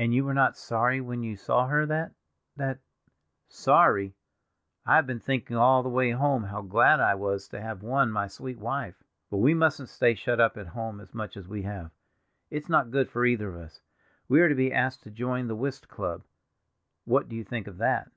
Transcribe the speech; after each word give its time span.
"And 0.00 0.12
you 0.12 0.24
were 0.24 0.34
not 0.34 0.56
sorry 0.56 1.00
when 1.00 1.22
you 1.22 1.36
saw 1.36 1.68
her, 1.68 1.86
that—that—" 1.86 2.80
"Sorry! 3.46 4.16
I 4.84 4.96
have 4.96 5.06
been 5.06 5.20
thinking 5.20 5.54
all 5.54 5.84
the 5.84 5.88
way 5.88 6.10
home 6.10 6.42
how 6.42 6.60
glad 6.60 6.98
I 6.98 7.14
was 7.14 7.46
to 7.50 7.60
have 7.60 7.80
won 7.80 8.10
my 8.10 8.26
sweet 8.26 8.58
wife. 8.58 9.04
But 9.30 9.36
we 9.36 9.54
mustn't 9.54 9.90
stay 9.90 10.14
shut 10.16 10.40
up 10.40 10.56
at 10.56 10.66
home 10.66 10.98
as 11.00 11.14
much 11.14 11.36
as 11.36 11.46
we 11.46 11.62
have; 11.62 11.92
it's 12.50 12.68
not 12.68 12.90
good 12.90 13.08
for 13.08 13.24
either 13.24 13.48
of 13.50 13.54
us. 13.62 13.80
We 14.28 14.40
are 14.40 14.48
to 14.48 14.56
be 14.56 14.72
asked 14.72 15.04
to 15.04 15.10
join 15.12 15.46
the 15.46 15.54
whist 15.54 15.86
club—what 15.88 17.28
do 17.28 17.36
you 17.36 17.44
think 17.44 17.68
of 17.68 17.78
that? 17.78 18.10